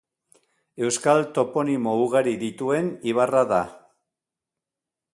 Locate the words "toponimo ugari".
1.35-2.35